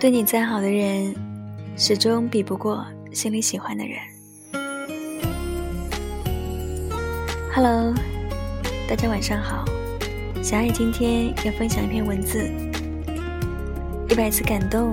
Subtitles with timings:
[0.00, 1.12] 对你再好的人，
[1.76, 3.98] 始终比不过心里喜欢的人。
[7.52, 7.92] Hello，
[8.88, 9.64] 大家晚上好。
[10.40, 12.48] 小爱今天要分享一篇文字：
[14.08, 14.92] 一百次感动，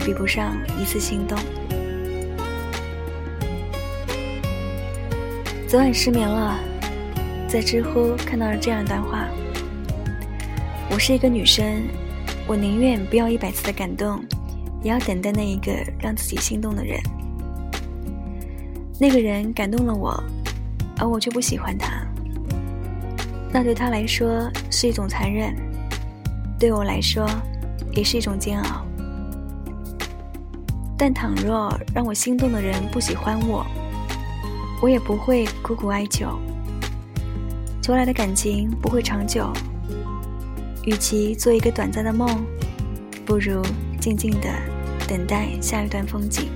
[0.00, 1.38] 比不上一次心动。
[5.66, 6.58] 昨晚失眠了，
[7.48, 9.26] 在知乎看到了这样一段话：
[10.90, 11.84] 我是一个女生，
[12.46, 14.22] 我宁愿不要一百次的感动。
[14.82, 17.00] 也要等待那一个让自己心动的人。
[18.98, 20.22] 那个人感动了我，
[20.98, 22.06] 而我却不喜欢他。
[23.52, 25.54] 那对他来说是一种残忍，
[26.58, 27.28] 对我来说
[27.92, 28.86] 也是一种煎熬。
[30.96, 33.66] 但倘若让我心动的人不喜欢我，
[34.80, 36.38] 我也不会苦苦哀求。
[37.82, 39.52] 求来的感情不会长久，
[40.84, 42.28] 与其做一个短暂的梦，
[43.26, 43.60] 不如
[44.00, 44.71] 静静的。
[45.12, 46.48] 等待下一段风景。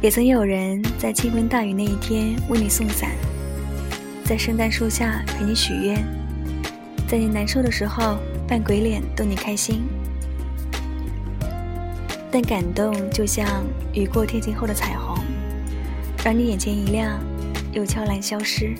[0.00, 3.10] 也曾有人在倾盆大雨那一天为你送伞，
[4.24, 6.02] 在圣诞树下陪你许愿，
[7.06, 8.16] 在你难受的时候
[8.48, 9.82] 扮鬼脸逗你开心。
[12.30, 13.46] 但感动就像
[13.92, 15.22] 雨过天晴后的彩虹，
[16.24, 17.20] 让你眼前一亮，
[17.72, 18.72] 又悄然消失。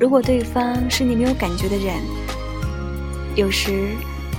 [0.00, 1.96] 如果对方是你没有感觉的人，
[3.36, 3.90] 有时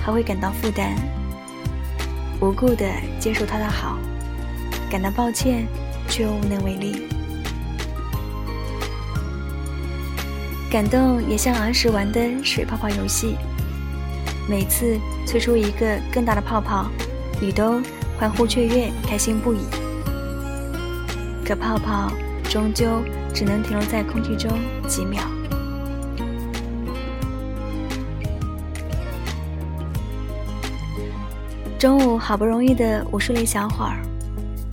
[0.04, 0.94] 还会感到负担，
[2.40, 2.86] 无故的
[3.18, 3.98] 接受他的好，
[4.90, 5.66] 感到抱歉，
[6.08, 7.06] 却又无能为力。
[10.70, 13.36] 感动也像儿时玩的水泡泡游戏，
[14.48, 16.86] 每次吹出一个更大的泡泡，
[17.40, 17.80] 你都
[18.18, 19.58] 欢呼雀跃，开心不已。
[21.44, 22.12] 可泡泡
[22.44, 23.02] 终究
[23.34, 24.50] 只能停留在空气中
[24.86, 25.22] 几秒。
[31.82, 34.00] 中午好不容易的午睡了一小会儿，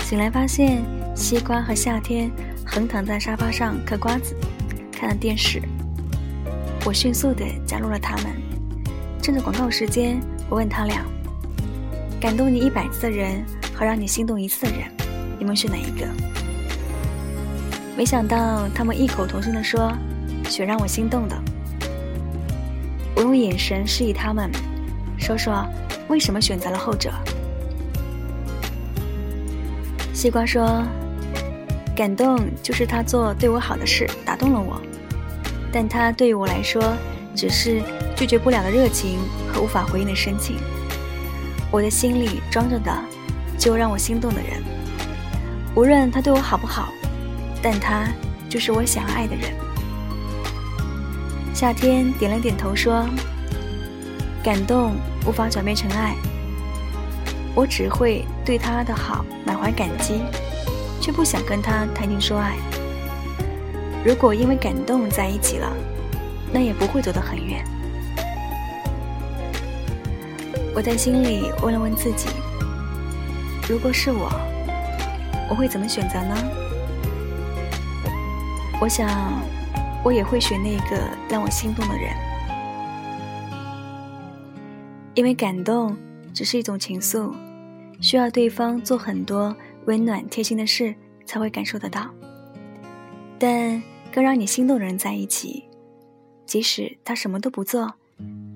[0.01, 0.83] 醒来发现
[1.15, 2.29] 西瓜和夏天
[2.63, 4.35] 横躺在沙发上嗑瓜子，
[4.91, 5.59] 看了电视。
[6.85, 8.25] 我迅速的加入了他们，
[9.23, 10.21] 趁着广告时间，
[10.51, 11.03] 我问他俩：
[12.21, 13.43] 感动你一百次的人
[13.73, 14.81] 和让你心动一次的人，
[15.39, 16.07] 你们选哪一个？
[17.97, 19.91] 没想到他们异口同声的说：
[20.47, 21.35] 选让我心动的。
[23.15, 24.51] 我用眼神示意他们，
[25.17, 25.67] 说说。
[26.09, 27.11] 为什么选择了后者？
[30.11, 30.83] 西瓜说
[31.95, 34.81] ：“感动就是他做对我好的事打动了我，
[35.71, 36.81] 但他对于我来说
[37.35, 37.81] 只是
[38.15, 39.19] 拒绝不了的热情
[39.53, 40.57] 和无法回应的深情。
[41.71, 42.91] 我的心里装着的，
[43.57, 44.63] 就让我心动的人，
[45.75, 46.91] 无论他对我好不好，
[47.61, 48.07] 但他
[48.49, 49.53] 就是我想要爱的人。”
[51.53, 53.05] 夏天点了点头说。
[54.43, 54.95] 感动
[55.25, 56.15] 无法转变成爱，
[57.53, 60.21] 我只会对他的好满怀感激，
[61.01, 62.55] 却不想跟他谈情说爱。
[64.05, 65.69] 如果因为感动在一起了，
[66.53, 67.63] 那也不会走得很远。
[70.73, 72.29] 我在心里问了问自己：
[73.67, 74.31] 如果是我，
[75.49, 76.35] 我会怎么选择呢？
[78.79, 79.09] 我想，
[80.01, 82.28] 我也会选那个让我心动的人。
[85.19, 85.97] 因为感动
[86.33, 87.35] 只是一种情愫，
[87.99, 89.53] 需要对方做很多
[89.85, 92.09] 温暖贴心的事才会感受得到。
[93.37, 95.65] 但更让你心动的人在一起，
[96.45, 97.93] 即使他什么都不做，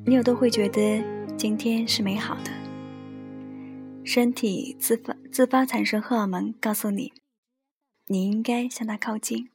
[0.06, 1.04] 你也都会觉得
[1.36, 2.52] 今天是美好的。
[4.06, 7.12] 身体自发自发产生荷尔蒙，告诉你
[8.08, 9.50] 你应该向他靠近。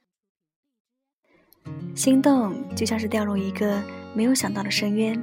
[1.94, 3.82] 心动就像是掉入一个
[4.14, 5.18] 没有想到的深渊。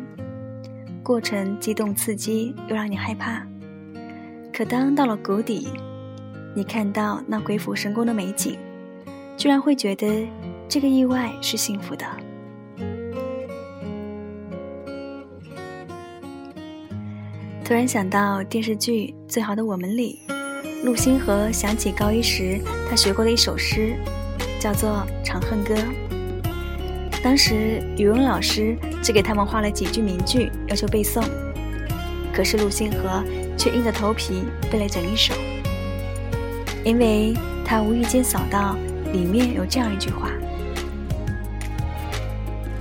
[1.06, 3.46] 过程激动刺激，又让你害怕。
[4.52, 5.70] 可当到了谷底，
[6.56, 8.58] 你看到那鬼斧神工的美景，
[9.38, 10.28] 居然会觉得
[10.68, 12.08] 这个意外是幸福的。
[17.64, 20.22] 突然想到电视剧《最好的我们》里，
[20.84, 22.60] 陆星河想起高一时
[22.90, 23.96] 他学过的一首诗，
[24.60, 25.76] 叫做《长恨歌》。
[27.24, 28.76] 当时语文老师
[29.06, 31.24] 只给他们画了几句名句，要求背诵。
[32.34, 33.24] 可是陆星河
[33.56, 35.36] 却硬着头皮背了整一首，
[36.84, 38.76] 因为他无意间扫到
[39.14, 40.32] 里面有这样一句话：“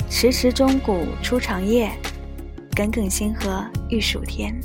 [0.09, 1.93] 迟迟钟鼓初长夜，
[2.75, 4.59] 耿耿星河欲曙天。”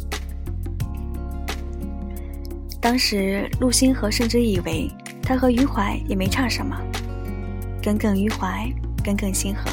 [2.80, 4.90] 当时陆星河甚至以为
[5.22, 6.74] 他和余淮也没差什么，
[7.84, 8.66] 耿耿于怀。
[9.04, 9.72] 耿耿星河，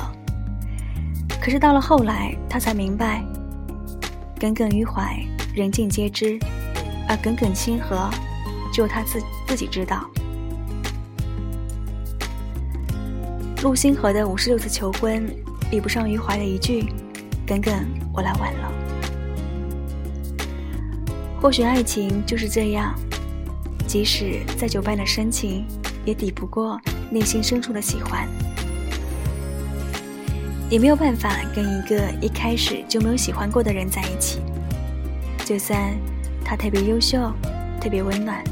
[1.46, 3.24] 可是到了后来，他才明白，
[4.36, 5.16] 耿耿于怀，
[5.54, 6.36] 人尽皆知，
[7.08, 8.10] 而耿耿清河，
[8.72, 10.10] 只有他自自己知道。
[13.62, 15.24] 陆星河的五十六次求婚，
[15.70, 16.92] 比不上余淮的一句
[17.46, 17.72] “耿耿，
[18.12, 18.72] 我来晚了”。
[21.40, 22.92] 或许爱情就是这样，
[23.86, 25.64] 即使再久伴的深情，
[26.04, 26.76] 也抵不过
[27.08, 28.26] 内心深处的喜欢。
[30.68, 34.40] 也没有办法跟一个一开始就没有喜欢过的人在一起，
[35.44, 35.96] 就算
[36.44, 37.32] 他特别优秀、
[37.80, 38.42] 特别温暖。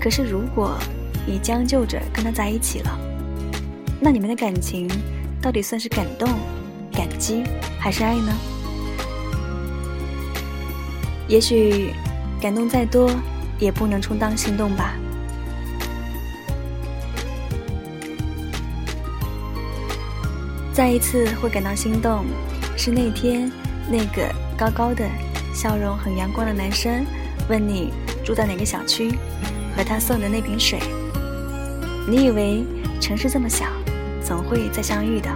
[0.00, 0.78] 可是如果
[1.26, 2.98] 你将就着跟他在一起了，
[4.00, 4.88] 那你们的感情
[5.40, 6.28] 到底算是感动、
[6.92, 7.42] 感激
[7.78, 8.32] 还是爱呢？
[11.26, 11.92] 也许
[12.40, 13.10] 感动再多，
[13.58, 14.94] 也不能充当心动吧。
[20.72, 22.24] 再一次会感到心动，
[22.78, 23.52] 是那天
[23.90, 25.06] 那个高高的、
[25.54, 27.04] 笑容很阳光的男生
[27.46, 27.92] 问你
[28.24, 29.10] 住在哪个小区，
[29.76, 30.78] 和他送的那瓶水。
[32.08, 32.64] 你以为
[33.00, 33.66] 城市这么小，
[34.24, 35.28] 总会再相遇的，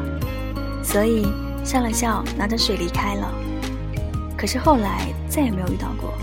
[0.83, 1.27] 所以
[1.63, 3.31] 笑了笑，拿着水离开了。
[4.39, 6.15] 可是后来再也没有遇到过。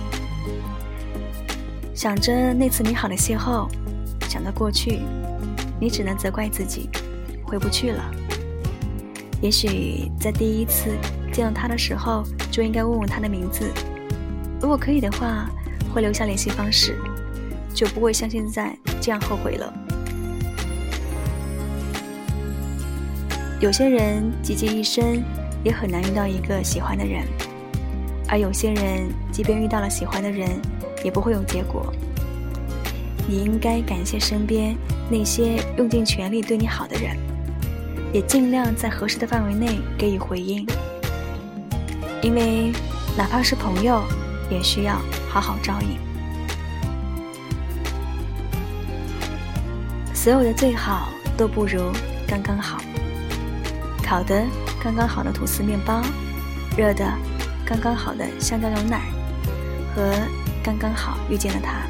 [1.94, 3.70] 想着那次美好的邂逅，
[4.28, 5.02] 想到过去，
[5.80, 6.90] 你只能责怪自己，
[7.46, 8.04] 回不去了。
[9.44, 10.98] 也许在第一次
[11.34, 13.70] 见到他的时候，就应该问问他的名字。
[14.62, 15.50] 如果可以的话，
[15.94, 16.98] 会留下联系方式，
[17.74, 19.74] 就不会像现在这样后悔了。
[23.60, 25.22] 有些人积极一生，
[25.62, 27.26] 也很难遇到一个喜欢的人；
[28.30, 30.50] 而有些人，即便遇到了喜欢的人，
[31.04, 31.94] 也不会有结果。
[33.28, 34.74] 你应该感谢身边
[35.12, 37.18] 那些用尽全力对你好的人。
[38.14, 40.64] 也尽量在合适的范围内给予回应，
[42.22, 42.72] 因为
[43.18, 44.04] 哪怕是朋友，
[44.52, 45.98] 也需要好好照应。
[50.14, 51.92] 所有的最好都不如
[52.28, 52.80] 刚刚好。
[54.04, 54.44] 烤的
[54.82, 56.00] 刚刚好的吐司面包，
[56.78, 57.04] 热的
[57.66, 59.02] 刚刚好的香蕉牛奶，
[59.96, 60.14] 和
[60.64, 61.82] 刚刚好遇见了他。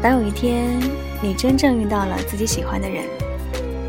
[0.00, 0.80] 当有一天。
[1.22, 3.04] 你真正遇到了自己喜欢的人，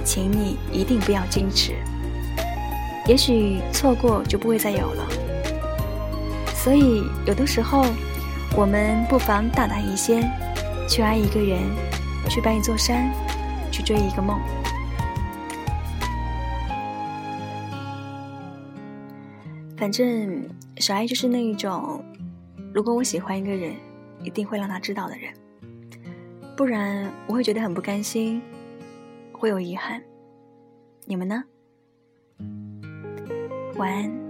[0.04, 1.74] 请你一定不要矜持。
[3.08, 5.08] 也许错过就不会再有了。
[6.54, 7.86] 所以有的时候，
[8.56, 10.22] 我们不妨大胆一些，
[10.88, 11.60] 去爱一个人，
[12.30, 13.10] 去搬一座山，
[13.72, 14.38] 去追一个梦。
[19.78, 20.48] 反正
[20.78, 22.04] 小爱就是那一种，
[22.74, 23.74] 如果我喜欢一个人，
[24.22, 25.34] 一定会让他知道的人。
[26.56, 28.42] 不然我会觉得很不甘心，
[29.32, 30.02] 会有遗憾。
[31.06, 31.44] 你们呢？
[33.78, 34.21] 晚安。